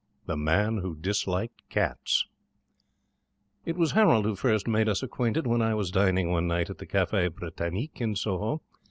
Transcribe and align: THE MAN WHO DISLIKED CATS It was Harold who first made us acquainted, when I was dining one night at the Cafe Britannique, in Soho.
THE 0.25 0.35
MAN 0.35 0.77
WHO 0.79 0.95
DISLIKED 0.95 1.61
CATS 1.69 2.25
It 3.65 3.75
was 3.77 3.91
Harold 3.91 4.25
who 4.25 4.35
first 4.35 4.67
made 4.67 4.89
us 4.89 5.03
acquainted, 5.03 5.45
when 5.45 5.61
I 5.61 5.75
was 5.75 5.91
dining 5.91 6.31
one 6.31 6.47
night 6.47 6.71
at 6.71 6.79
the 6.79 6.87
Cafe 6.87 7.27
Britannique, 7.27 8.01
in 8.01 8.15
Soho. 8.15 8.63